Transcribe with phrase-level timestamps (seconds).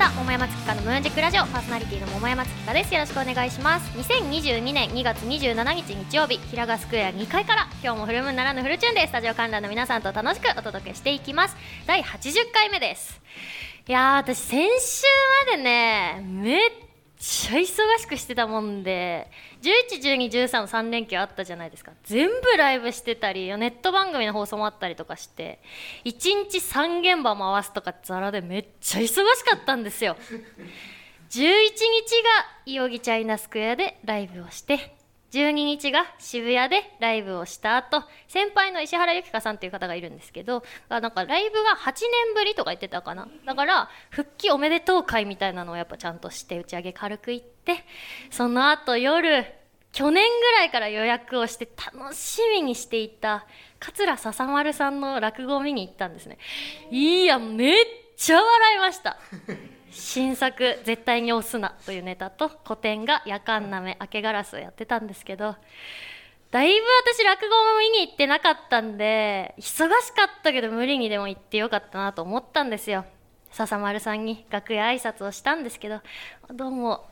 [0.00, 2.94] した桃山月花のムーンジックラジオパーソナリティの桃山月花です。
[2.94, 3.98] よろしくお願いします。
[3.98, 11.56] 2022年2月27日日曜日平賀スクエア2階から今日もフルムーンならぬフルチューンでスタジオ観覧の皆さんと楽しくお届けしていきます。
[11.86, 13.20] 第80回目です。
[13.86, 15.04] いやー私先週
[15.50, 16.70] までねめっ
[17.22, 17.64] ちゃ忙
[17.98, 19.30] しくしてたもんで
[19.60, 21.92] 111213の3連休あったじゃないですか。
[22.04, 25.60] 全部ライブしてたりネット番組の放送もあったりとかして
[26.06, 26.12] 1
[26.50, 29.14] 日3現場回すとかザラでめっちゃ忙し
[29.44, 30.16] かったんですよ。
[31.28, 31.84] 11日が
[32.64, 34.96] いよぎチャイナスクエアでライブをして
[35.30, 43.28] 12日が渋谷でライブをした後先輩の石原由紀香さんっていう方がいるんですけどなんかライブが8年ぶりとか言ってたかな。
[43.44, 47.84] だから復帰おめでとう会みたいなのをやっぱちゃんとして打ち上げ軽く行って
[48.30, 49.44] その後夜
[49.92, 53.46] 去年ぐらいから予約をして楽しみにしていた
[53.80, 56.38] 桂笹丸さんの落語を見に行ったんですね。
[56.90, 57.84] いやめっ
[58.16, 59.18] ちゃ笑いました。
[59.90, 65.56] 新作「絶対に押すな」というネタと古典が「夜間なめ明けガラス」をやってたんですけど
[66.50, 73.04] だいぶ私落語も見に行ってなかったんで忙しかったけど無理にでも行ってよかったなと思ったんですよ。
[73.52, 76.00] 笹丸さんに楽屋挨拶をしたんですけど
[76.52, 77.08] 「どうも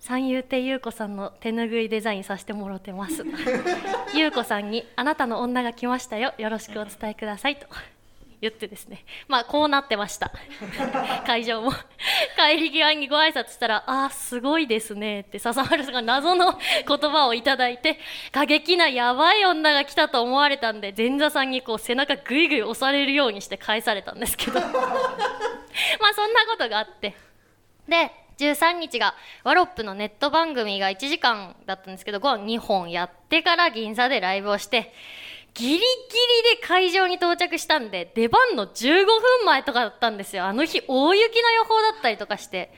[0.00, 3.24] 三遊亭優子さんの手ぬぐいデザインさせてもろってます。
[4.14, 6.34] 優子さんに「あなたの女が来ましたよ。
[6.38, 7.66] よろしくお伝えください」と
[8.40, 9.04] 言ってですね。
[9.26, 10.32] まあこうなってました。
[11.26, 11.72] 会場も。
[12.36, 17.98] 帰り際にご挨拶したら「あーすごいですね」って笹原さんが謎の言葉をいただいて
[18.30, 24.72] 過激なやばい女が来たと思われたんで前座さんにこう背中グイグイ押されるようにして返されたんですけど まあ
[26.14, 27.14] そんなことがあって。
[27.88, 34.92] で13日がワロップのネット番組が1時間だったんですけど2本やってから銀座でライブをして
[35.58, 35.80] ギリギリ
[36.60, 40.44] で会場に到着したんで出番の15分前とかだったんですよ。
[40.44, 42.72] あの日大雪の予報だったりとかして。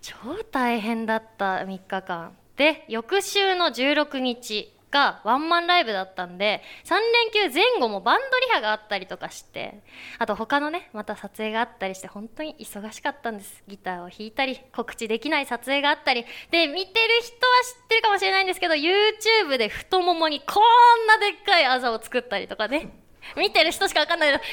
[0.00, 0.14] 超
[0.50, 2.36] 大変だった3日間。
[2.56, 6.94] で翌週の16日がワンマンライブだったんで3
[7.34, 9.82] 連休前後もバンドリハがあったりとかして
[10.18, 13.62] あと他のねまた撮影があったりして本当に忙しかったんです。
[13.68, 16.24] ギターを弾いたり告知できない撮影があったり。
[16.50, 22.88] で見てる人は知ってるかもしれないんですけど YouTube で太ももにこんなでっかいあざを作ったりとかね。
[23.36, 24.50] 見てる人しか分かんないけどこん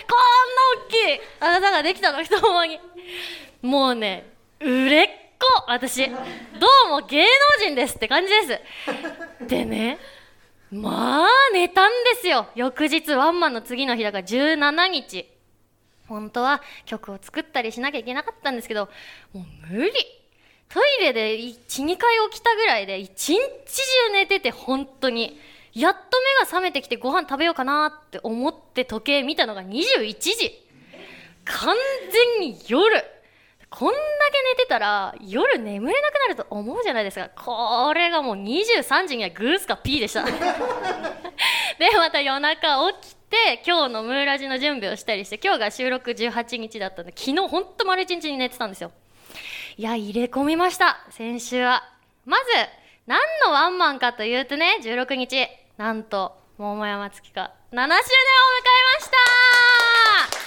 [0.80, 2.80] な大きいあざができたの太ももに。
[3.62, 4.30] もうね
[4.60, 5.08] 売れっ
[5.40, 6.10] 子私。
[6.10, 6.16] ど
[6.88, 7.28] うも芸能
[7.66, 8.60] 人ですって感じで
[9.40, 9.48] す。
[9.48, 9.98] でね
[10.72, 12.48] まあ寝たんですよ。
[12.56, 15.30] 翌日ワンマンの次の日だから17日。
[16.08, 18.90] 本当は曲を作ったりしなきゃいけなかったんですけど
[19.34, 19.92] もう無理。
[20.70, 23.42] トイレで12回起きたぐらいで一日中
[24.14, 25.40] 寝てて本当に。
[25.74, 26.06] やっと目
[26.40, 30.66] が覚めてきてご飯食べようかなって思って時計見たのが21時。
[31.44, 31.76] 完
[32.40, 33.04] 全に夜。
[33.70, 37.30] こんだけ寝てたら夜眠れなくなると思うじゃないですか。
[37.36, 40.24] これがもう23時にはグースかピーでした。
[41.78, 48.92] でまた夜中起きて今日のムーラジの準備をしたりして今日が収録18日だったんで昨日ほんと丸一日に寝てたんですよ。
[49.78, 51.84] いや入れ込みました先週は。
[52.26, 52.52] まず
[53.08, 55.48] 何のワンマンかというとね16日。
[55.78, 59.10] なんと桃山月花7周年を迎えまし
[60.40, 60.45] た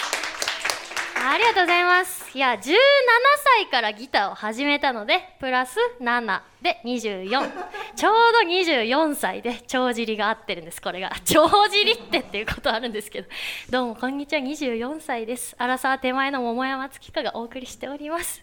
[1.31, 2.25] ありがとうございます。
[2.35, 7.51] いや17歳からギターを始めたのでプラス7で24
[7.97, 11.11] ちょうど24歳で帳尻が合ってるんですこれが。
[11.27, 13.29] 帳尻ってっていうことあるんですけど。
[13.69, 14.41] どうもこんにちは。
[14.41, 15.55] 24歳です。
[15.59, 18.43] 荒沢手前の桃山月花がお送りしております。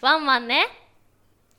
[0.00, 0.68] ワンマンね。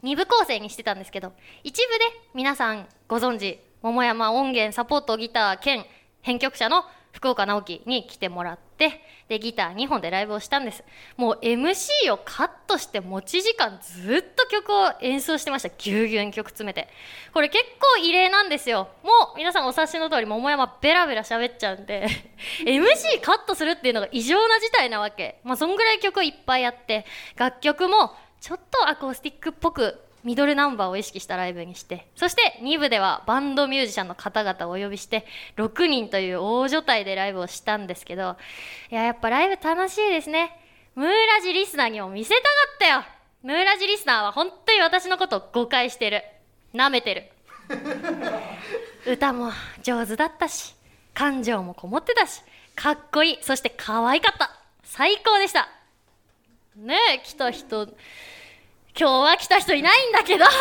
[0.05, 1.33] 2部構成にしてたんですけど
[1.65, 5.85] 一部で皆さんご存知桃山音源サポートギター兼
[6.21, 10.83] 編曲者の福岡直樹に来てもらってでギター2本でライブをしたんです。
[11.17, 15.69] もう MC をカットして持ち時間ずっと曲を演奏してました。
[15.69, 16.87] ぎゅうぎゅうに曲詰めて。
[17.33, 18.89] これ結構異例なんですよ。
[19.03, 22.07] もう皆さんお察しの通り桃山ベラベラ喋っちゃうんで。
[22.65, 25.39] MC カットするっていうのが異常な事態なわけ。
[25.43, 27.05] まあそんぐらい曲いっぱいやって
[27.35, 35.25] 楽曲もちょっとアコースティックっぽくミドルナンバーを意識したライブにしてそして2部ではバンドミュージシャンの方々をお呼びして
[35.55, 38.35] 6人という大所帯でライブをしたんですけど
[38.91, 40.59] いややっぱライブ楽しいですね。
[40.95, 43.03] ムーラジリスナーにも見せたかったよ。
[43.43, 46.23] ムーラジリスナーは本当に私のことを誤解してる。
[46.73, 47.23] なめてる。
[49.05, 49.51] 歌も
[49.83, 50.73] 上手だったし
[51.13, 52.41] 感情もこもってたし
[52.75, 53.37] かっこいい。
[53.41, 54.51] そして可愛かった。
[54.83, 55.67] 最高でした。
[56.77, 57.89] ねえ来た人。
[58.97, 60.45] 今日は来た人いないんだけど。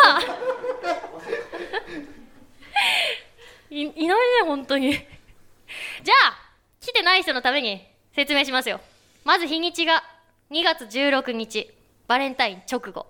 [3.70, 4.14] いいないね
[4.44, 4.90] 本当に。
[4.92, 6.36] じゃあ
[6.80, 8.80] 来てない人のために説明しますよ。
[9.24, 10.02] まず日にちが
[10.50, 11.72] 2月16日
[12.08, 13.06] バレンタイン直後。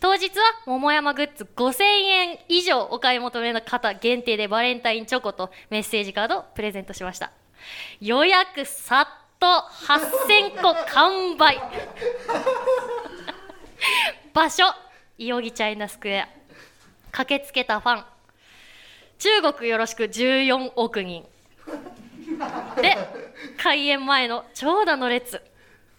[0.00, 7.32] 当日は桃山グッズ5000円以上お買い求めの方限定でバレンタインチョコとメッセージカードをプレゼントしました。
[8.00, 9.10] 予約殺
[9.40, 11.58] 到8000個完売。
[14.32, 14.64] 場所。
[15.18, 16.28] いよぎチャイナスクエア。
[17.10, 18.04] 駆けつけたファン。
[19.18, 20.04] 中国よろしく。
[20.04, 21.26] 14億人。
[22.80, 22.96] で
[23.56, 25.42] 開演前の長蛇の列。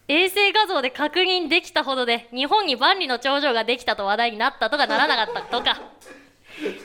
[0.07, 5.79] 衛星画像で確認できたほどで日本に万里の長城ができたと話題になったとかならなかったとか。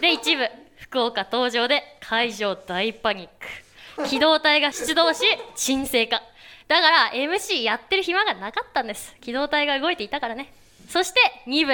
[0.01, 4.09] で一部福岡登場で会場大パニック。
[4.09, 5.25] 機動隊が出動し
[5.55, 6.23] 沈静化。
[6.69, 9.15] だから MC やってる暇がなかったんです。
[9.21, 10.53] 機動隊が動いていたからね。
[10.95, 11.19] そして
[11.49, 11.73] 2部。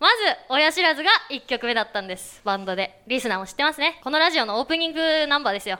[0.00, 3.00] まず親知らずが1曲目だったんですバンドで。
[3.06, 4.00] リスナーも知ってますね。
[4.02, 5.78] このラジオのオープニングナンバーですよ。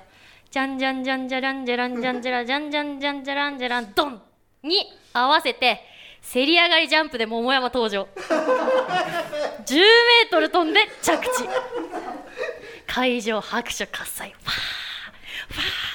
[0.49, 4.23] じゃんじゃんじゃんじゃらんじゃらんじゃんじゃらじゃんじゃんじゃんじゃらんじゃらんドン
[4.62, 4.76] に
[5.12, 5.81] 合わせて
[6.20, 11.49] せり上がりジャンプで桃山登場10メートル飛んで着地
[12.87, 14.53] 会場拍手喝采ファー
[15.53, 15.92] ファー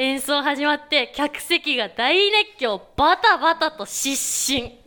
[0.00, 4.16] 演奏始まって客席が大熱狂バタバタと失
[4.50, 4.80] 神。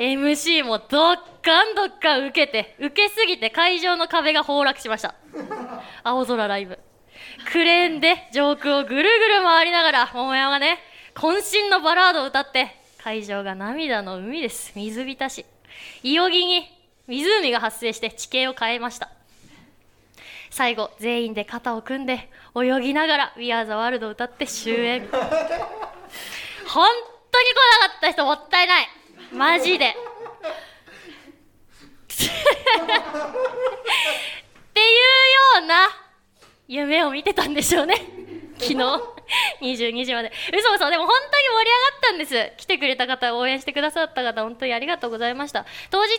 [0.00, 5.14] MC もどっかんどっかん受けて受けすぎて会場の壁が崩落しました。
[6.02, 6.76] 青空ライブ。
[7.52, 9.08] クレーンで上空をぐるぐる
[9.44, 10.80] 回りながら桃山がね
[11.14, 12.74] 渾身のバラードを歌って
[13.04, 14.72] 会場が涙の海です。
[14.74, 15.46] 水浸し。
[16.02, 16.68] いよぎに
[17.06, 19.19] 湖が発生して地形を変えました。
[20.50, 25.08] 最後全員で肩を組んで泳ぎながら「We Are the World」を歌って終演。
[26.66, 26.88] 本
[27.32, 28.88] 当に来なかった人もったいない。
[29.32, 29.86] マジで。
[29.96, 29.96] っ
[34.72, 34.96] ていう
[35.60, 35.88] ような
[36.68, 37.94] 夢を見てたんでしょうね。
[38.60, 38.74] 昨日
[39.60, 40.30] 22時まで。
[40.52, 42.52] 嘘嘘でも本当に盛り上がったんです。
[42.58, 45.64] 来てくれた方応援してくださった方本当にありがとうございました。
[45.90, 46.12] 当日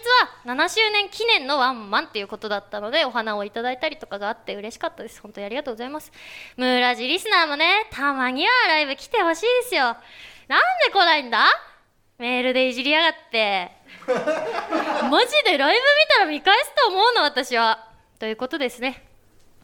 [0.45, 5.21] は7周年記念のワンマンっていうことだったのでお花をいただいたりとかがあって嬉しかったです。
[5.21, 6.11] 本当にありがとうございます。
[6.57, 9.83] ムーラジリスナーもねたまにはライブ来てほしいですよ。
[10.47, 11.45] なんで来ないんだ？
[12.17, 13.71] メールでいじりやがって。
[14.07, 15.79] マジでライブ見
[16.09, 17.87] たら見返すと思うの私は。
[18.19, 19.03] ということですね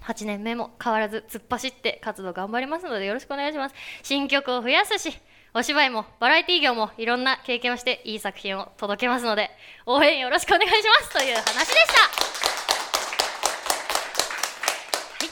[0.01, 3.75] 8年目も変わらず突っ走って活動頑張りますのでよろしくお願いします。
[4.03, 5.17] 新曲を増やすし
[5.53, 9.49] お芝居もバラエティー業もいろんな経験をしていい作品を届けますので
[9.85, 12.46] 応援よろしくお願いしますという話でした、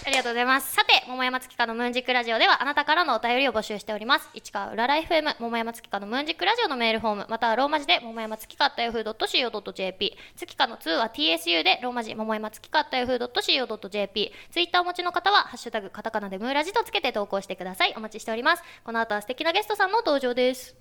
[0.06, 0.72] ありがとうございます。
[0.72, 4.30] さて、桃山月花のムーンジックラジオでは、あなたからのお便りを募集しております。
[4.36, 17.94] 市川うらら FM、桃山月花のムーンジックラジオのメールフォーム、またはローマ字で、桃山月花 yahoo.co.jp、月花の2は TSU で、ローマ字、桃山月花 yahoo.co.jp、ツイッターお持ちの方は、ハッシュタグ、カタカナでムーラジとつけて投稿してください。
[17.98, 18.64] お待ちしております。
[18.84, 20.76] この後は素敵なゲストさんの登場です。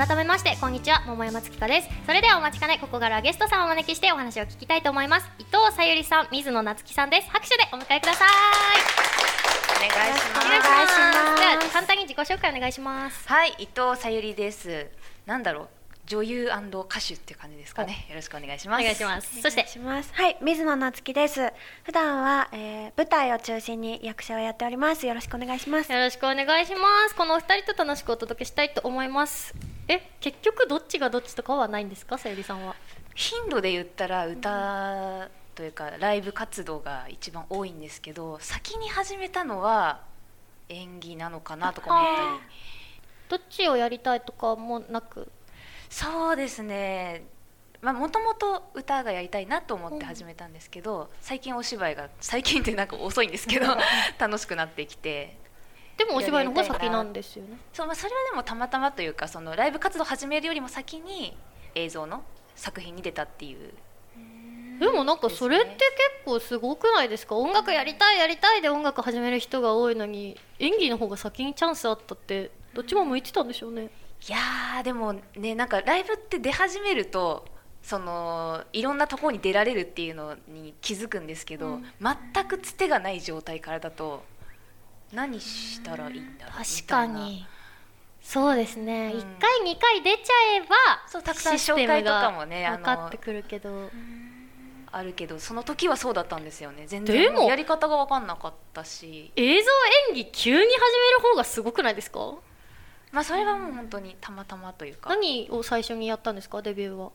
[0.00, 1.88] 改めましてこんにちは桃山月花です。
[2.06, 5.28] それではお待ちかねここからはゲストさんをお招きしてお話を聞きたいと思います。
[5.38, 7.28] 伊藤さゆりさん水野夏樹さんです。
[7.28, 8.28] 拍手でお迎えください。
[9.76, 10.46] お願いします。
[10.46, 11.72] お願いします。
[11.74, 13.28] 簡単に自己紹介お願いします。
[13.28, 14.86] はい、伊藤さゆりです。
[15.26, 15.68] なんだろう、
[16.10, 18.04] 女優歌手っていう感じですかね。
[18.08, 18.80] よろしくお願いします。
[18.80, 20.12] お願いしますそしてします。
[20.12, 21.52] はい、水野夏樹です。
[21.84, 25.06] 普段は、えー舞台を中心に役者をやっております。
[25.06, 25.92] よろしくお願いします。
[25.92, 29.54] よろしくお願いしますこのお二人と楽しくお届けしたいと思います
[29.86, 32.18] え結局どっちがどっちとかはないんですか？
[32.18, 32.74] さゆりさんは
[33.14, 40.00] 頻度で言ったら歌というかライブ活動が一番多いんですけど、先に始めたのは
[40.68, 42.26] 演技なのかなとか思ったり。
[43.28, 45.30] どっちをやりたいとかもなく？
[45.90, 47.22] そうですね。
[47.82, 53.66] まあもともと歌がやりたいなと思って始めたんですけど、最近お芝居が最近ってなんか遅いんですけど
[54.18, 55.36] 楽しくなってきて。
[55.98, 61.36] でもお芝居の方が先なんですよねそうまあ、それはでもたまたまというかそのライブ活動始めるよりも先に
[61.74, 62.22] 映像の
[62.56, 63.74] 作品に出たっていう
[64.78, 65.80] でもなんかそれって結
[66.24, 67.36] 構すごくないですか？
[67.36, 73.90] 音楽やりたいやりたいで音楽始める人が多いのに演技の方が先にチャンスあったってどっちも向いてたんでしょうね
[74.28, 77.46] いやーでもねなんかライブって出始めると
[77.82, 84.22] そのいろんなところに出られるっていうのに気づくんですけど、全くつてがない状態からだと
[85.12, 87.46] 何したらいいんだろうみ確かに。
[88.20, 89.20] そうですね、うん。
[89.20, 90.76] 1回2回出ちゃえば
[91.08, 93.90] そうたくさん紹介とかがもねあ分かのってくるけど。
[94.92, 96.84] あるけどその時はそうだったんですよね。
[96.88, 99.30] 全然やり方が分かんなかったし。
[99.36, 99.70] 映像
[100.10, 102.34] 演技急に始める方がすごくないですか？
[103.12, 105.10] まあそれはもう本当にたまたまというか。
[105.10, 106.62] 何を最初にやったんですか？
[106.62, 107.10] デビューは。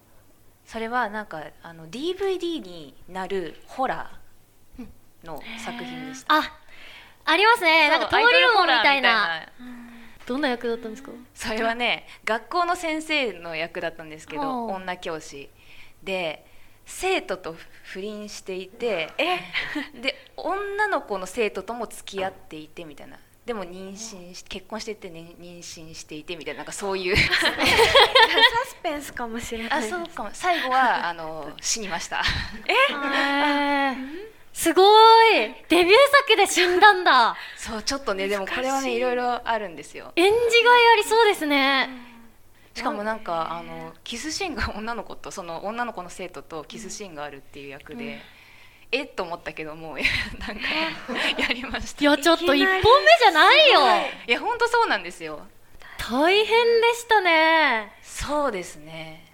[0.66, 4.86] それはなんかあの DVD になるホラー
[5.26, 6.36] の作品でした。
[6.36, 6.54] あ
[7.26, 7.90] ありますね。
[7.90, 9.48] なんか通りそうアイドルもみたいな。
[10.26, 11.12] どんな役だったんですか？
[11.36, 15.52] それはね学校の先生の役だったんですけおどう女教師
[16.02, 16.44] で
[16.88, 19.12] 生徒と不倫していて
[20.02, 27.16] で女の子の生徒とも付き合っていてみたいなでも妊娠し結婚していて、ね、妊娠していてみたいななんかそういう。
[27.16, 29.80] サスペンスかもしれない。
[29.80, 30.30] あそうかも。
[30.34, 32.18] 最後はあの死にました。
[32.18, 33.96] へー。
[34.52, 34.82] すご
[35.34, 35.54] い。
[35.70, 35.90] デビュー
[36.28, 37.36] 作で死んだんだ。
[37.56, 39.00] そうちょっとねでもこれはねい。
[39.00, 40.12] ろいろあるんですよ。
[40.16, 40.40] 演じがい
[40.94, 41.90] ありそうですね。
[42.74, 48.20] しかもなんかあのキスシーンが女の子とその女の子の生徒とキスシーンがあるっていう役で、
[48.92, 49.98] えっと思ったけどもう
[50.40, 50.68] なんか
[51.38, 52.02] やりました。
[52.02, 54.08] いやちょっといきなり一本目じゃないよ。
[54.28, 55.46] いや本当そうなんですよ。
[55.98, 57.92] 大変でしたね。
[58.02, 59.26] そうですね。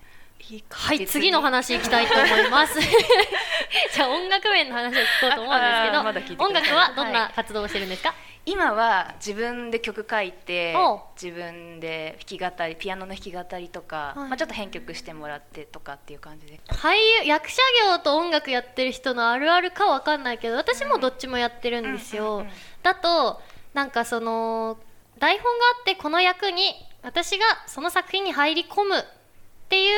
[0.70, 2.79] はい次の話いきたいと思います。
[3.93, 8.13] じゃあ音楽面の話を聞こうと思うんですけど、ま音楽はどんはない活動をしてるんですか、
[8.45, 10.75] 今は自分で曲書いて
[11.21, 14.29] 自分で弾き語りピアノの弾き語りとか、はい。
[14.29, 16.60] まあ、ちょっと編曲してもらってとかっていう感じで。
[16.67, 17.57] 俳優役者
[17.88, 22.45] 業と音楽やってる人のあるあるかわかんないけど私もどっちもやってるんですよ、
[22.81, 23.41] だと
[23.74, 24.77] なんかその
[25.19, 29.03] 台本があってこの役に私がその作品に入り込むっ
[29.69, 29.98] ていう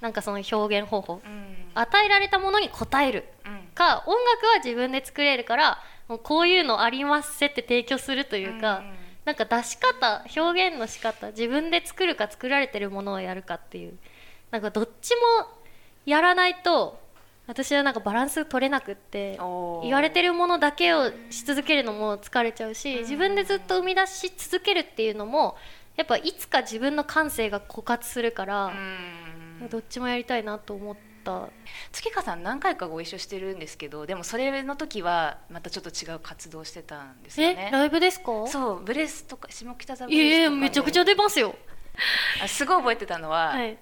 [0.00, 1.20] なんかその表現方法。
[1.24, 1.56] うん。
[1.74, 3.24] 与えられたものに応える。
[3.46, 5.78] うんか音楽は自分で作れるから
[6.08, 8.94] もうこういうのありますせって提供するというか、うんうん。
[9.24, 13.94] なんか出し方表現の仕方自分で作るか作られてるものをやるかっていう。
[14.50, 15.48] なんかどっちも
[16.06, 17.00] やらないと
[17.46, 19.38] 私はなんかバランス取れなくって
[19.82, 25.56] 言われてるものだけをし続けるのも疲れちゃうし自分でずっと生み出し続けるっていうのも
[25.96, 29.68] やっぱいつか自分の感性が枯渇するから、うん。
[29.70, 31.48] どっちもやりたいなと思った。
[31.92, 38.46] 月香さん何回かご一緒してるんですけどでもそれの時はまたちょっと違う活動してたんですよえねライブですか？
[38.46, 40.60] そうブレスとか下北沢ブいやいやレスとかで。
[40.60, 41.54] めちゃくちゃ出ますよ。
[42.42, 43.76] あすごい覚えてたのは、はい。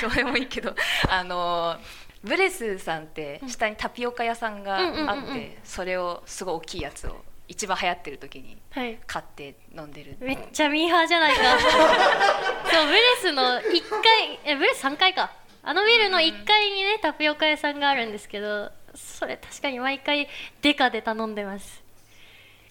[0.00, 0.74] どうでもいいけど
[1.08, 1.76] あの
[2.22, 8.98] ブレスさんって下にタピオカ屋さんがあって、それをすごい大きいやつを一番流行ってる時にはい。
[9.06, 11.42] 買って飲んでるめっちゃミーハーじゃないか。
[12.72, 15.30] そうブレスの1階えブレス3階か
[15.64, 20.28] あのビルの1階にねタピオカ屋さんがあるんですけどそれ確かに毎回
[20.60, 21.82] デカで頼んでます。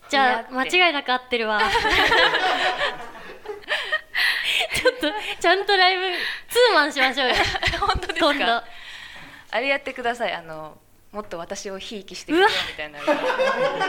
[0.09, 1.59] じゃあ間違いなく合ってるわ。
[4.75, 5.07] ちょっと
[5.39, 6.03] ちゃんとライブ
[6.49, 7.35] ツーマンしましょうよ。
[7.81, 8.39] 本当です今度。
[8.45, 8.63] か
[9.51, 10.33] あれやってください。
[10.33, 10.77] あの
[11.13, 12.97] もっと私をひいきしてくれよみたいな。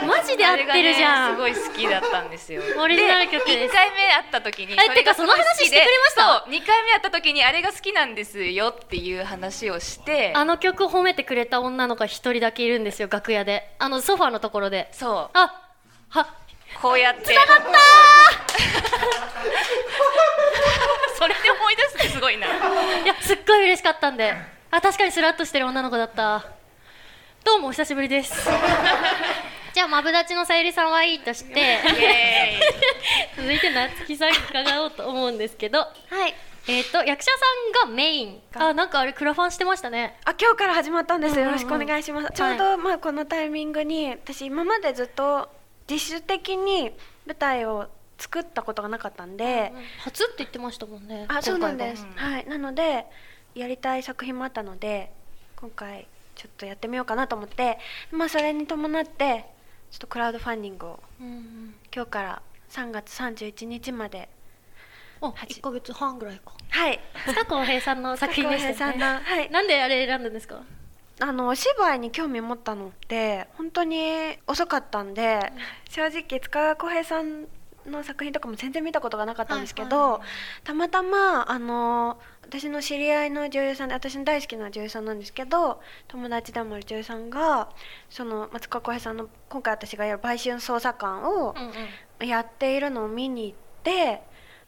[0.05, 2.61] マジで合ってるじゃん、ねすごい好きだったんですよ。
[2.79, 3.73] オリジナル曲です。
[3.73, 6.45] 1回目会った時にえれがてかその話してくれました？
[6.45, 10.33] そう2回目会った時にあれが好きなんですよっていう話をして。
[10.35, 13.75] あの曲褒めてくれた女の子が一人だけいるんですよ楽屋で。
[13.79, 14.87] あのソファーのところで。
[14.91, 15.37] そう。
[15.37, 15.71] あ
[16.09, 16.27] は
[16.79, 17.21] こうやって。
[17.23, 17.55] 繋がった
[21.17, 22.45] それで思い出すってすごいな。
[22.45, 22.49] い
[23.07, 24.35] やすっごい嬉しかったんで。
[24.69, 26.45] あ確かにスラッとしてる女の子だった
[27.45, 28.33] どうもお久しぶりです。
[29.71, 31.77] じゃあマブダチのさゆりさんはいいとして。
[33.37, 35.77] 続いて夏木さんに伺おうと思うんですけど。
[35.77, 35.85] は
[36.27, 36.33] い。
[36.67, 37.29] えっ、と役者
[37.75, 40.17] さんがメインあなんかあれクラファンしてましたね。
[40.25, 41.45] あ今日から始まったんです、うんうんうん。
[41.49, 45.47] よろしくお願いします、ちょうはどまあこのタイミングに私今までずっと
[45.87, 46.89] 自主的に
[47.27, 47.87] 舞台を
[48.17, 51.25] 作ったことがなかったんで、初って言ってましたもんね。
[51.27, 52.37] あそうなんです、今回は。
[52.37, 52.47] はい。
[52.47, 53.05] なので
[53.53, 55.11] やりたい作品もあったので
[55.55, 57.77] 今回ちょっとやってみようかなと思って
[58.11, 59.45] まあそれに伴って
[59.91, 61.75] ちょっとクラウドファンディングをうんうん。
[61.93, 64.27] 今日から3月31日まで
[65.21, 66.51] あ1ヶ月半ぐらいか。
[66.69, 66.99] はい。
[67.25, 68.97] 塚浩平さんの 作品でしたね。
[68.97, 69.49] のはい。
[69.49, 70.61] なんであれ選んだんですか？
[71.21, 75.39] あのお芝居に興味持ったのって本当に遅かったんで、
[75.89, 77.47] 正直塚浩平さん
[77.87, 80.29] の作品とかも全然見たことがなかったんですけど、はいはいはい。
[80.63, 87.69] たまたまあの私の知り合いの女優さんで私の大好きな女優さんなんですけど友達でもある女優さんが
[88.09, 92.27] その松川浩平さんの今回私がやる売春捜査官をうんうん。
[92.27, 94.21] やっているのを見に行って、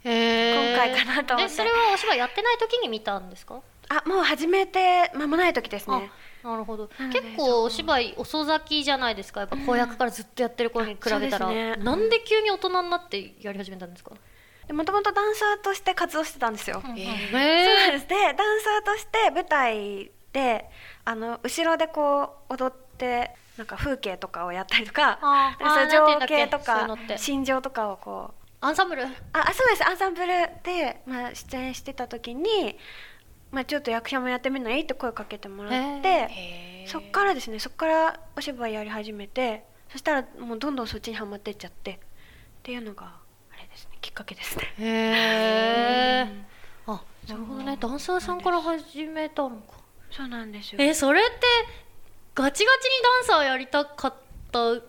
[0.03, 0.75] へー。
[0.75, 1.51] 今回かなと思って。
[1.51, 3.61] でそれはお芝居やってない時に見たんですか？
[3.87, 6.11] あもう始めて間もない時ですね。
[6.43, 6.89] あなるほど。
[7.11, 9.41] 結構お芝居遅咲きじゃないですか。
[9.41, 11.83] やっぱ子役からずっとやってる頃に比べたら、そうですね。
[11.83, 14.11] なんで急に大人になってやり始めたんですか、
[14.71, 16.81] もともとダンサーとして活動してたんですよ。
[16.85, 16.93] えー。
[16.93, 18.07] そうです。
[18.07, 20.69] でダンサーとして舞台で
[21.05, 25.19] あの後ろでこう踊ってなんか風景とかをやったりとか
[25.91, 28.33] 情景とか心情とかをこう。
[28.59, 29.03] アンサンブル？
[29.03, 29.87] ああそうです。
[29.87, 30.27] アンサンブル
[30.63, 32.75] で、まあ、出演してた時に
[33.51, 41.97] まあ、ちょっと役者もやってみないって声かけてもらっへてそっからですねそっからお芝居やり始めてそしたらもうどんどんそっちにはまってっちゃってっ
[42.63, 43.13] ていうのが
[43.51, 44.73] あれですねきっかけですね。
[44.79, 46.27] へえ
[46.87, 47.77] あなるほどね。
[47.79, 49.77] ダンサーさんから始めたのか。
[50.11, 50.81] そうなんですよ。
[50.81, 51.31] えそれって
[52.35, 54.26] ガチガチにダンサーやりたかった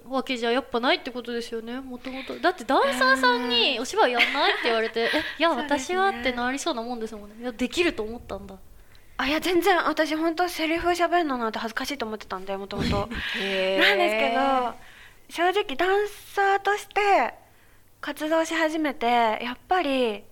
[0.08, 1.80] わけじゃやっぱないってことですよね。
[1.80, 5.04] もともとだってダンサーさんにお芝居やんないって言われてえ
[5.38, 7.36] い や私はってなりそうなもんですもんね。
[7.40, 8.54] いやできると思ったんだ。
[9.16, 9.76] あいや全然。
[9.88, 14.74] 私本当セリフ喋るのなんて恥ずかしいと思ってたんでもともとなんですけど
[15.28, 17.34] 正直ダンサーとして
[18.00, 20.22] 活動し始めてやっぱり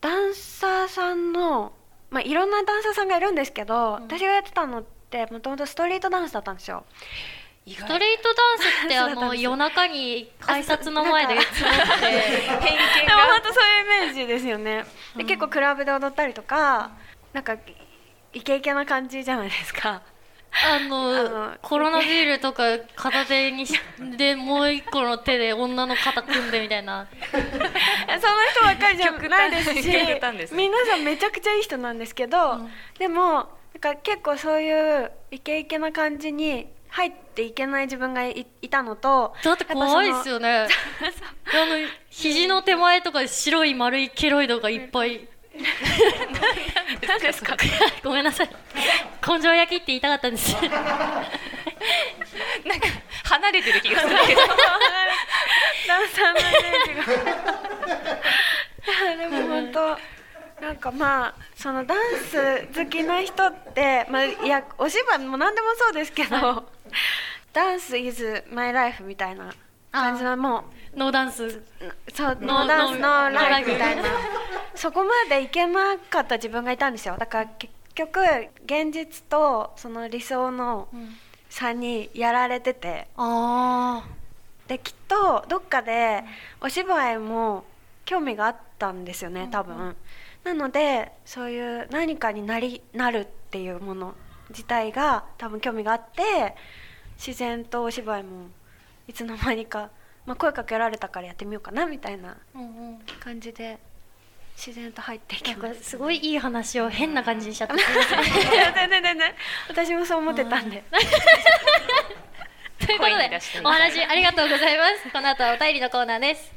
[0.00, 1.72] ダンサーさんの
[2.10, 4.02] まあいろんなダンサーさんがいるんですけど、うん。
[4.04, 6.84] 私がやってたのってもともとストリートダンスだったんですよ。
[6.90, 11.64] 意ストリートダンスってあの 夜中に改札の前で集って
[12.10, 14.84] 偏見でもが本当そういうイメージですよね。
[15.16, 15.26] でうん。
[15.26, 16.90] 結構クラブで踊ったりとか
[17.32, 17.56] なんか
[18.32, 20.02] イケイケな感じじゃないですか。
[20.64, 27.06] あのあのコロナビールとか片手にしでもう一個の手で女の肩組んでみたいな。
[27.30, 27.42] その
[28.50, 29.88] 人ばっかりじゃないですし
[30.52, 32.72] 皆さんめちゃくちゃいい人なんですけど、うん。
[32.98, 40.68] でもなんか結構そういうイケイケな感じに入っていけない自分がいいたのとだって怖いですよね。
[40.68, 40.68] あ
[41.66, 41.76] の
[42.10, 45.26] 肘の手前とか白い丸いケロイドがいっぱい。
[47.08, 47.56] 何ですか？
[48.04, 48.50] ごめんなさい。
[49.26, 50.54] 根性焼きって言いたかったんです。
[50.60, 50.76] なんか
[53.24, 54.40] 離れてる気がするけど。
[55.88, 56.94] ダンサーのイメージ
[58.94, 59.16] が。
[59.16, 59.98] でも本当
[60.62, 61.98] なんかまあそのダン
[62.30, 66.64] ス好きな人って、まあ、いやお芝居も何でもそうですけど、
[67.52, 69.52] ダンス is my life みたいな
[69.90, 70.62] 感じのも
[70.94, 71.44] ノーダンス。
[71.44, 71.62] う
[72.14, 73.72] そうノノーダンスノーのライフ。
[73.72, 74.04] みたいな。
[74.76, 77.16] そこまでいけなかった自分がいたんですよ。
[77.18, 78.20] だから結局
[78.64, 80.86] 現実とその理想の
[81.50, 83.08] 差にやられてて。
[83.16, 84.04] あ
[84.68, 86.22] できっとどっかで
[86.60, 87.64] お芝居も
[88.04, 89.96] 興味があったんですよね多分、
[90.44, 94.14] なのでそういう何かになりなるっていうもの
[94.50, 96.54] 自体が多分興味があって
[97.16, 98.48] 自然とお芝居も
[99.06, 99.90] いつの間にか、
[100.26, 102.36] まあ、声かけられたからやってみようかなみたいな
[103.20, 103.78] 感じで
[104.56, 105.82] 自然と入っていきます。
[105.82, 108.16] すごいいい話を変な感じにしちゃってすいませ
[108.50, 109.34] んいや全然全然。
[109.68, 110.84] 私もそう思ってたんで。
[112.84, 115.10] ということでお話ありがとうございます。
[115.10, 116.52] この後はお便りのコーナーです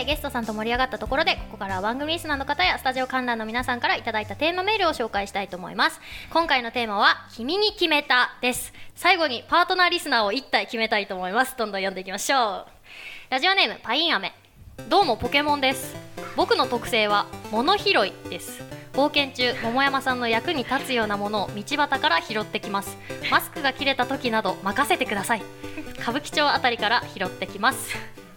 [0.00, 6.00] ナーさてゲストさんと盛り上がったところでここからは番組リスナーの方やスタジオ観覧の皆さんからいただいたテーマメールを紹介したいと思います。
[6.32, 8.72] 今回のテーマは「君に決めた」です。
[8.94, 11.56] 最後にパートナーリスナーを1体決めたいと思います。
[11.56, 12.66] どんどん読んでいきましょう。
[13.30, 14.32] ラジオネームパインアメ。
[14.88, 15.94] どうもポケモンです。
[16.36, 18.62] 僕の特性は物拾いです。
[18.94, 22.96] 冒険中桃山さんの役に立つようなものを道端から拾ってきます。
[23.30, 25.42] マスクが切れた時など任せてください。
[25.98, 28.29] 歌舞伎町あたりから拾ってきます。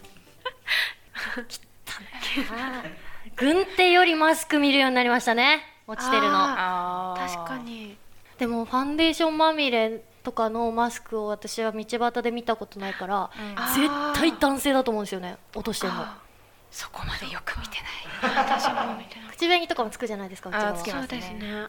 [3.35, 5.61] 軍手よりマスク見るようになりましたね。
[5.87, 6.29] 落ちてるの。
[6.29, 7.97] 確かに。
[8.37, 13.59] でもファンデーションまみれとかのマスクを私は道端で見たことないから、うん。
[13.59, 13.87] あ絶
[14.19, 15.37] 対男性だと思うんですよね。
[15.55, 16.01] 落としてるの。
[16.01, 16.17] あ
[16.71, 17.77] そこまでよく見て
[18.23, 18.35] ない。
[18.35, 19.29] 私も見てない。
[19.29, 21.67] 口紅とかもつくじゃないですかうちらはつけますそうですね。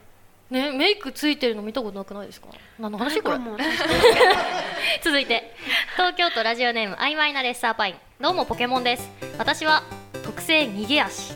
[0.50, 2.48] ねメイクついてるの見たことなくないですか？
[2.78, 3.38] 何の話これ。
[5.02, 5.54] 続いて。
[5.96, 9.10] 東京都ラジオネーム曖昧なレッサーパインどうもポケモンです。
[9.36, 9.82] 私は
[10.24, 11.34] 特性逃げ足。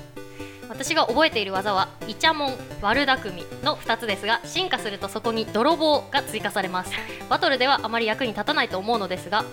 [0.70, 6.92] 私が覚えている技はイチャモン悪巧みの2つですが進化するとそこに泥棒が追加されます。
[7.29, 9.44] バトルではあまり役に立たないと思うのですが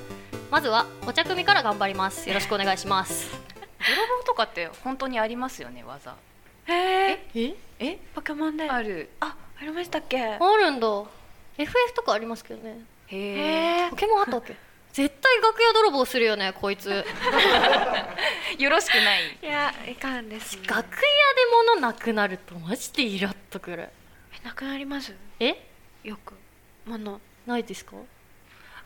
[0.50, 2.26] まずはお茶組みから頑張ります。
[2.30, 3.30] よろしくお願いします。
[3.86, 6.15] 泥棒とかって本当にありますよね技。
[6.67, 7.28] へえ？
[7.36, 7.54] え？
[7.80, 7.98] え？
[8.15, 9.10] ポケモンである。
[9.19, 10.24] あありましたっけ？
[10.24, 10.88] あるんだ。
[11.58, 12.80] FF とかありますけどね。
[13.08, 14.56] へへえポケモンあったっけ？
[14.96, 16.90] 絶対楽屋泥棒するよねこいつ。
[16.90, 17.06] 楽
[18.58, 19.38] えよろしくない。
[19.42, 20.56] いやいかんです。
[20.56, 20.96] ね屋で
[21.74, 23.90] 物なくなるとマジでイラっとくる。
[24.42, 25.14] えなくなります？
[25.42, 25.68] え？
[26.06, 26.36] よく。
[26.86, 27.98] ものないですか？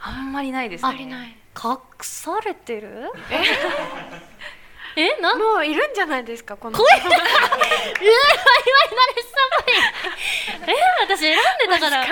[0.02, 0.90] あんまりないですね。
[0.90, 1.38] ありない。
[1.64, 3.12] 隠されてる？
[4.96, 5.16] え？
[5.22, 5.38] なん？
[5.38, 6.78] もういるんじゃないですかこの。
[6.80, 7.00] 怖い。
[7.02, 7.22] うわ、今、今、
[10.58, 11.36] 今、え、私選ん
[11.70, 12.08] でたから。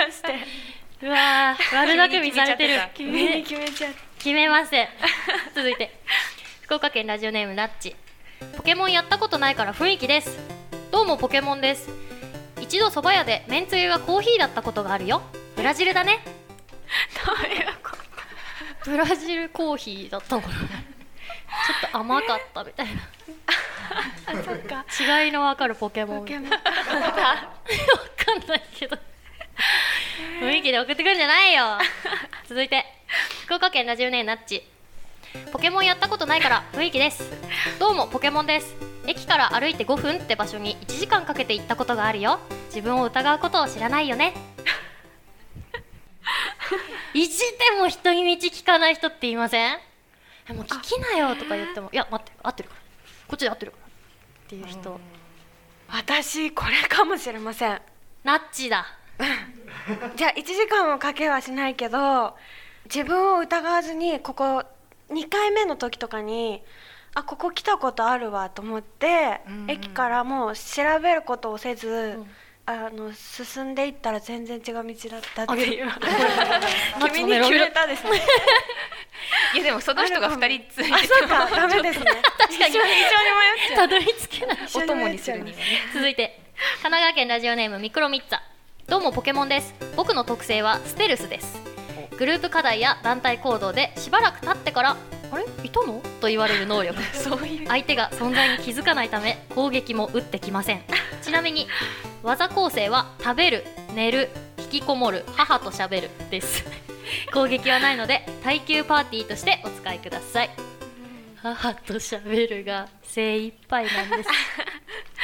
[1.02, 2.82] うわー、悪巧みされてる。
[2.96, 4.88] 君に決めちゃっ決めません。
[5.56, 6.00] 続いて、
[6.62, 7.96] 福岡県ラジオネームラッチ。
[8.56, 10.38] ポケモンやったことないから雰囲気です。
[10.92, 11.90] どうもポケモンです。
[12.62, 15.22] 一度蕎麦屋でめんつゆがコーヒーだったことがあるよ。
[15.56, 16.20] ブラジルだね。
[18.88, 20.64] ブラジルコーヒーだったのかなちょ
[21.88, 23.02] っと甘かったみたいな
[24.28, 24.86] あそっか
[25.22, 26.66] 違いの分かるポケモンポケモンわか
[28.34, 28.98] んないけど
[30.42, 31.78] 雰囲気で送ってくるんじゃないよ。
[32.48, 32.86] 続いて
[33.46, 34.64] 福岡県ラジオネームナッチ。
[35.52, 37.24] ポケモンやったことないから雰囲気です。
[37.80, 38.76] どうもポケモンです。
[39.08, 42.40] 駅から歩いて5分って場所に1時間かけて行ったことがあるよ。
[42.68, 44.34] 自分を疑うことを知らないよね。
[47.14, 49.80] 意地でも人に道聞かない人って言いません？
[50.50, 52.82] えもう聞きなよとか言ってもいや待って合ってるから。
[53.28, 53.90] こっちで合ってるからっ
[54.50, 55.00] ていう人。
[55.90, 57.82] 私これかもしれません。
[58.24, 58.86] ナッチだ
[60.16, 62.36] じゃあ1時間もかけはしないけど
[62.86, 64.64] 自分を疑わずにここ
[65.10, 66.64] 2回目の時とかに
[67.14, 69.72] あここ来たことあるわと思って、うんうん。
[69.72, 72.30] 駅からもう調べることをせず、ん。
[72.68, 75.90] あの進んでいったら全然違う道だったっていう。
[77.12, 78.22] 君に決めたですね。
[79.56, 81.50] いやでもその人が二人ついあてそうか。
[81.50, 82.06] ダメですね。
[82.50, 83.78] 一緒に一緒に迷っちゃう。
[83.78, 84.58] たどり着けない。
[84.76, 85.58] お供にするには。
[85.58, 86.40] ね続いて
[86.84, 88.40] 神奈川県ラジオネームミクロミッツァ
[88.88, 89.74] どうもポケモンです。
[89.98, 91.62] 僕の特性はステルスです。
[92.18, 94.96] グループ課題や団体行動でしばらく経ってから
[95.30, 95.44] あれ？
[95.66, 96.02] いたの？
[96.22, 96.98] と言われる能力。
[97.14, 97.68] そういう。
[97.68, 100.82] 相手が存在に気づかないため攻撃も打ってきません。
[101.22, 101.68] ちなみに
[102.24, 106.64] 技構成は食べる寝る引きこもる母と喋るです。
[107.34, 110.50] 攻撃はないので耐久パーティーとしてお使いください。
[111.42, 114.30] 母と喋るが精一杯なんです。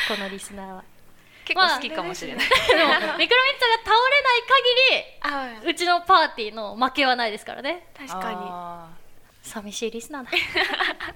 [0.10, 0.84] このリスナーは
[1.46, 3.36] 結構好きかもしれない、でもミクロミッツァが
[3.84, 4.44] 倒れない
[5.22, 5.28] あ
[5.62, 7.88] 限りうちのパーティーの負けはないですからね。
[7.98, 8.38] 確かに。
[8.40, 8.90] あ
[9.42, 10.32] 寂しいリスナーだ。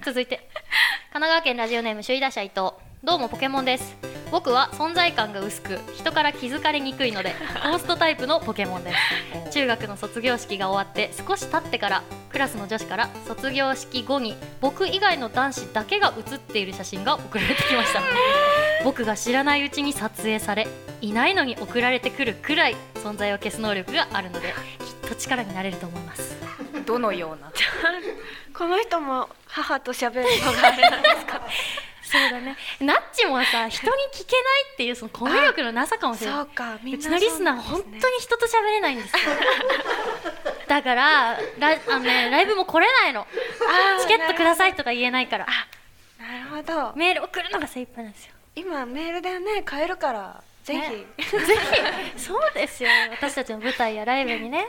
[0.04, 3.96] 続いて神奈川県ラジオネーム首位打者伊藤どうもポケモンです。
[4.30, 7.34] 僕は存在感が薄く人から気づかれにくいので
[7.64, 8.92] ゴーストタイプのポケモンで
[9.46, 9.50] す。
[9.52, 18.02] 中学の卒業式が終わって少し経ってからクラスの女子から卒業式後に僕以外の男子だけが写っている写真が送られてきました。
[18.84, 20.66] 僕が知らないうちに撮影され
[21.00, 26.36] いないのに送られてくるくらい存在を消す能力があるのできっと力になれると思います。
[26.74, 27.50] ーどのような？
[28.52, 31.40] この人も母と喋るのがあれなんですか？
[32.10, 32.56] そうだね。
[32.80, 36.42] ナッチもさ、人に聞けないっていうそのコミュ力のなさかもしれなそ。
[36.42, 39.18] いうかみんなうちのリスナー本当に人と喋れないんですよ。
[40.66, 43.26] だからラあのねライブも来れないの。
[44.00, 45.46] チケットくださいとか言えないから。
[46.18, 48.32] なるほどメール送るのが精一杯なんですよ。
[48.56, 51.56] 今メールでね買えるからぜひ、ねぜ
[52.16, 52.90] ひそうですよ。
[53.10, 54.66] 私たちの舞台やライブにね、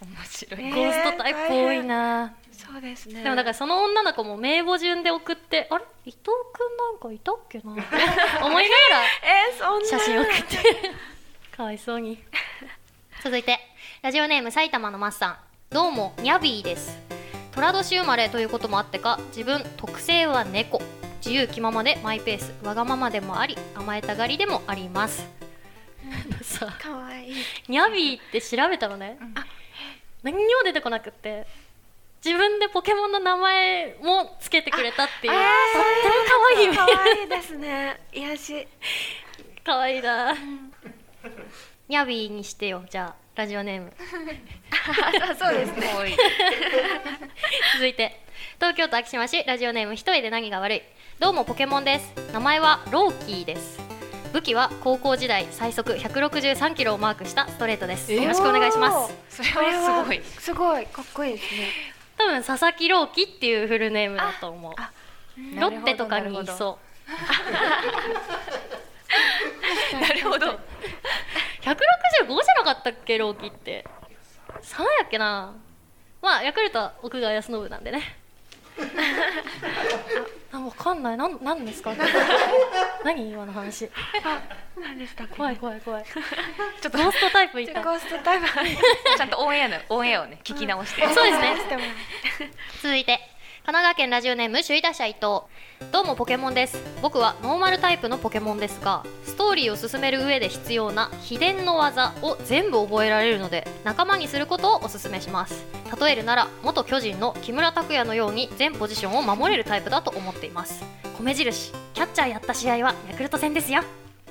[0.00, 2.34] 面白い、ねゴーストタイプ多いな。
[2.58, 3.22] そうですね。
[3.22, 5.84] でもだからその女の子も名簿順で送って、あれ？
[6.04, 7.70] 伊藤くんなんかいたっけな？
[7.72, 7.94] 思いなが
[8.42, 9.04] ら。
[9.22, 9.86] えー、そんな。
[9.88, 10.56] 写真送って。
[11.56, 12.22] かわいそうに。
[13.22, 13.58] 続いて
[14.02, 15.38] ラジオネーム埼玉のマッさん。
[15.70, 16.98] どうもニャビーです。
[17.54, 20.80] 寅年生まれということもあってか自分特性は猫。
[21.20, 22.54] 自由気ままでマイペース。
[22.64, 25.28] わがままでもあり甘えたがりでもあります。
[26.42, 27.34] さかわいい。
[27.68, 29.32] ニャビーって調べたのね、ん。
[29.38, 29.46] あ
[30.22, 31.46] 何にも出てこなくって
[32.24, 35.42] 自分でポケモンの名前もつけてくれたっていう、とっ
[36.02, 36.14] ても
[36.46, 38.68] 可愛いかわいいですね癒し
[39.64, 40.34] 可愛いな。
[41.88, 43.92] ニャビーにしてよ、じゃあ、ラジオネーム。
[43.98, 46.16] あそうですね
[47.74, 48.20] 続いて、
[48.56, 50.82] 東京都昭島市、ラジオネーム、一重で何が悪い。
[51.18, 52.32] どうも、ポケモンです。
[52.32, 53.80] 名前はローキーです。
[54.32, 58.12] 武器は高校時代最速163キロをマークしたストレートです。
[58.12, 59.14] よろしくお願いします。
[59.30, 64.74] それはすごいすごいかっこいいですね多分佐々木朗希っていうフルネームだと思う。
[64.76, 64.90] あ
[65.56, 66.78] ロッテとかにいそ
[69.90, 69.98] う。
[70.00, 70.58] なるほど165
[71.62, 73.84] じゃなかったっけローキって。
[74.62, 75.54] 3やっけな。
[76.20, 78.16] まあヤクルトは奥川康信なんでね。
[80.52, 81.16] あ分かんない。
[81.16, 81.92] なんなんですか？
[83.04, 83.90] 何今の話？
[84.24, 84.40] あ
[84.80, 86.04] 何でした怖い怖い怖い。
[86.04, 87.82] ちょっとゴーストタイプいた。
[87.82, 88.46] ゴーストタイプ。
[89.16, 91.56] ちゃんとオンエアのオンエアをね聞き直して、そうですね
[92.82, 93.18] 続いて
[93.64, 95.42] 神奈川県ラジオネーム首位打者伊藤。
[95.92, 96.82] どうもポケモンです。
[97.02, 105.66] 僕はノーマルタイプのポケモンですがストーリーを進める上で必要な秘伝の技を全部覚えられるので仲間にすることをお勧めします。
[106.00, 110.82] 例えるなら元巨人の木村拓哉のように全ポジションを守れるタイプだと思っています。
[111.18, 113.82] 米印キャッチャーやった試合はヤクルト戦ですよ。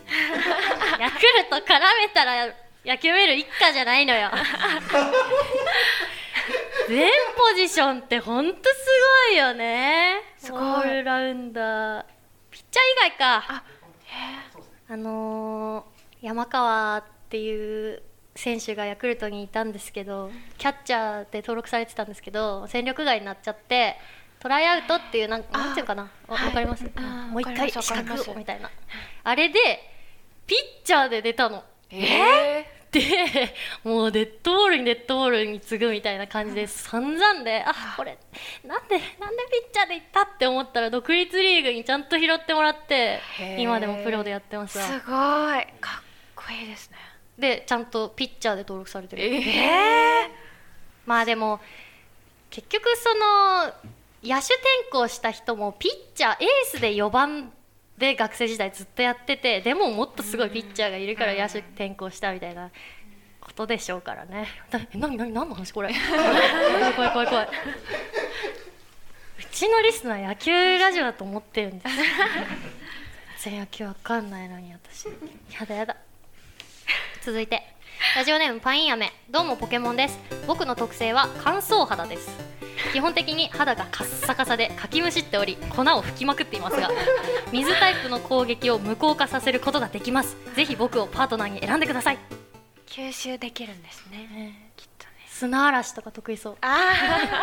[1.00, 2.48] ヤクルト絡めたら
[2.84, 4.32] 野球メール一家じゃないのよ。
[6.88, 8.62] 全ポジションってほんとす
[9.30, 10.22] ごいよね。
[10.38, 10.62] すごい。
[10.62, 12.06] オールラウンダー。
[12.50, 13.46] ピッチャー以外か。
[13.50, 13.64] あ
[14.90, 18.02] あのー山川っていう
[18.36, 23.98] 選手がヤクルトにいたんですけどキャッチャーで登録されてたんですけど戦力外になっちゃって
[24.40, 26.10] トライアウトっていうなんなんていうかな。
[26.28, 28.32] わわかります、もう一回資格？
[28.32, 28.72] をみたいな。
[29.24, 29.60] あれで
[30.48, 31.64] ピッチャーで出たの。
[31.92, 32.66] え
[33.00, 38.18] で もうデッドボールにデッドボールに次ぐみたいな感じで散々であこれ
[38.64, 43.20] なんでなんでピッチャーで行ったって思ったら独立リーグにちゃんと拾ってもらって
[43.58, 45.66] 今でもプロでやってますすわごい。
[45.80, 46.04] かっ
[46.36, 46.98] こいいですね。
[47.38, 49.24] でちゃんとピッチャーで登録されてる。
[49.24, 50.30] え
[51.06, 51.60] まあでも
[52.50, 53.66] 結局その
[54.24, 57.54] 野手転向した人もピッチャーエースで4番
[57.98, 62.70] で学生時代ずっとやっててでももっとすごいピッチャーがいるから野手転向したみたいな
[63.42, 64.48] ことでしょうからね。
[64.94, 65.72] 何何何の話？
[65.72, 67.48] これ 怖い怖い怖い怖い。
[69.40, 71.96] うちのリスナー野球ラジオだと思ってるんです。
[73.44, 75.08] 全然野球わかんないのに私
[75.60, 75.96] やだやだ。
[77.22, 77.77] 続いて
[78.16, 79.12] ラジオネームパインアメ。
[79.30, 80.20] どうもポケモンです。
[80.46, 82.30] 僕の特性は乾燥肌です。
[82.94, 86.92] 基本的に肌がカッサカサでかきむしっており粉を吹きまくっていますが
[87.52, 90.38] 水タイプの攻撃を無効化させることができます。
[90.56, 92.18] ぜひ僕をパートナーに選んでください。
[92.88, 94.72] 吸収できるんですね。
[94.76, 95.12] きっとね。
[95.28, 96.58] 砂嵐とか得意そう。
[96.62, 96.78] あ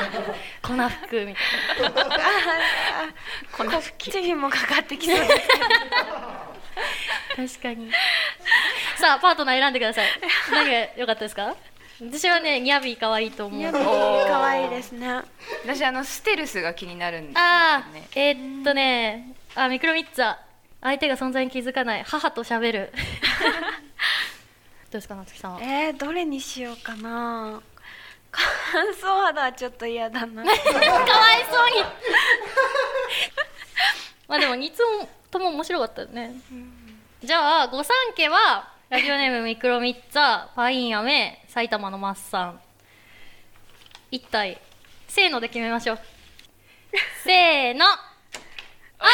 [0.63, 1.35] 粉吹くみ
[1.81, 2.01] たいな。
[2.15, 3.09] あ
[3.53, 5.41] こっちにもかかってきそうで
[7.49, 7.91] す確かに
[9.05, 10.07] さあパートナー選んでください。
[10.51, 11.55] 何が良かったですか？
[12.01, 13.73] 私はねニャビー可愛いと思う。
[13.73, 15.21] 可愛いですね。
[15.67, 20.37] 私あのステルスが気になるんですよあーねえーっとねあミクロミッツァ。
[20.81, 22.03] 相手が存在に気づかない。
[22.07, 22.93] 母と喋る。
[24.91, 25.61] どうですか夏木さんは？
[25.61, 27.61] えー、どれにしようかな。
[28.33, 30.43] 乾燥肌はちょっと嫌だな。
[30.49, 31.85] かわいそうに。
[34.29, 34.79] まあでも2つ
[35.31, 36.35] とも面白かったよね、
[37.23, 42.61] じゃあ御三家はラジオネームミクロミッツァパインアメ埼玉のマッサン。
[44.11, 44.61] 一体
[45.09, 45.99] せーので決めましょう。
[47.25, 47.87] せーの。
[47.87, 49.09] あー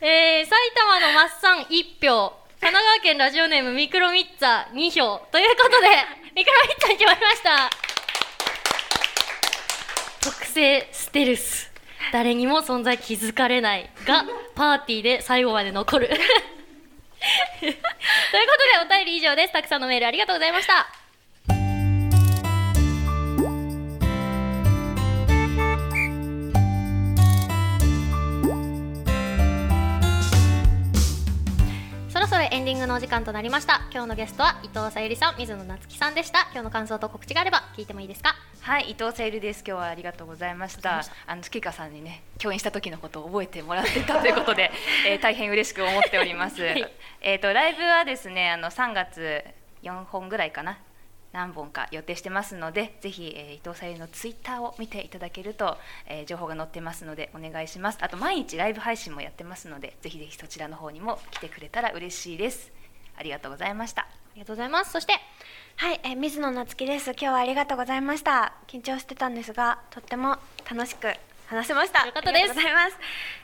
[0.00, 2.38] えー、埼玉のマッサン1票。
[2.60, 5.88] 神奈川県ラジオネームミクロミッツァ2票ということで
[6.34, 7.70] ミクロミッツァに決まりました。
[10.22, 11.72] 特性ステルス。
[12.12, 16.10] 誰にも存在気づかれないがパーティーで最後まで残る
[17.60, 17.78] というこ
[18.80, 19.52] とでお便り以上です。
[19.52, 21.05] たくさんのメールありがとうございました。
[32.38, 33.80] ろエンディングのお時間となりました。
[33.90, 36.40] 今日のゲストは伊藤さゆりさん水野夏樹さんでした。
[36.52, 38.34] 今日の感想と告知があれば聞いてもいいですか？
[38.60, 39.64] はい伊藤さゆりです。
[39.66, 41.02] 今日はありがとうございました。
[41.26, 44.70] あの月香さんにね共演した時のことを覚えてもらってたということで、
[45.08, 46.92] えー大変嬉しく思っております、はい。
[47.22, 49.42] えっ、とライブはですねあの3月
[49.82, 50.78] 4本ぐらいかな
[51.36, 57.98] 何本か予定してますのでぜひ、えー伊藤さゆりのツイッターを見ていただけると、えー情報が載ってますのでお願いします。
[58.00, 62.72] あと毎日ライブ配信もやってますのでぜひぜひそちらの方にも来てくれたら嬉しいです。
[63.18, 64.02] ありがとうございました。
[64.02, 64.92] ありがとうございます。
[64.92, 65.12] そして
[65.76, 67.10] はい、えー水野夏樹です。
[67.10, 68.54] 今日はありがとうございました。
[68.66, 70.38] 緊張してたんですがとっても
[70.70, 71.08] 楽しく
[71.46, 72.04] 話せました。
[72.06, 72.40] よかったです。
[72.40, 72.96] ありがとうございます。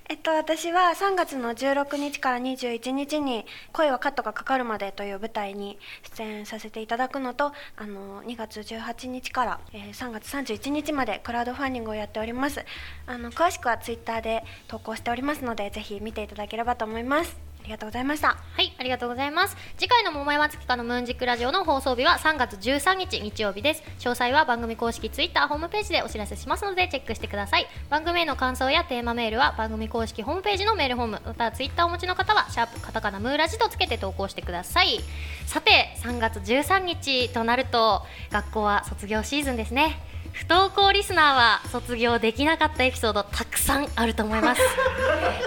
[0.08, 5.78] えっと私は3月の16日から21日に声はカットがかかるまでという舞台に
[6.16, 12.64] 出演させていただくのとあの2月18日から、えー3月31日までクラウドファンディングをやっております。
[13.06, 17.36] あの詳しくはツイッターで投稿しておりますのでぜひ見ていただければと思います。
[17.51, 19.56] ありがとうございましたはい、ありがとうございます。
[19.76, 23.82] 次回の桃山月花のムーンジックラジオの放送日は3月13日日曜日です。
[23.98, 27.66] 詳細は番組公式ツイッターホームページでお知らせしますのでチェックしてください。
[27.88, 35.00] 番組への感想やテーマメールは番組公式ホームページのメールフォーム、またツイッターをお持ちの方はシャープカタカナムーラジとつけて投稿してください。
[35.46, 40.00] さて、3月13日となると学校は卒業シーズンですね。
[40.32, 44.62] 不登校リスナーは卒業できなかったエピソードたくさんあると思います。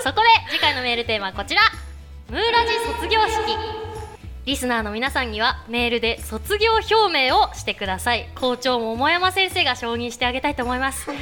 [0.04, 1.62] そこで次回のメールテーマはこちら。
[2.28, 3.56] ムーラジ卒業式。
[4.46, 8.28] リスナーの皆さんにはメールで卒業表明をしてください。
[8.34, 11.08] 校長桃山先生が承認してあげたいと思います。
[11.08, 11.14] 3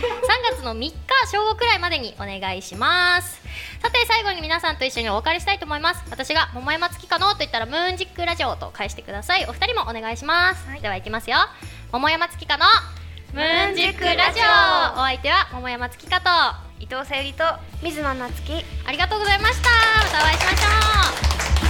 [0.56, 0.94] 月の3日
[1.30, 3.42] 正午くらいまでにお願いします。
[3.82, 6.06] さて最後に皆さんと一緒にお別れしたいと思います。
[6.10, 9.46] 私が桃山月かのと言ったらムーンジックラジオと返してください。
[9.50, 11.38] お二人もお願いします、ではいきますよ。
[11.92, 12.66] 桃山月かの
[13.34, 15.00] ムーンジックラジオ。
[15.00, 16.30] お相手は桃山月かと
[16.84, 17.46] 伊藤さゆりと
[17.82, 19.70] 水野夏樹ありがとうございました。
[20.04, 20.68] またお会いしましょ
[21.62, 21.63] う。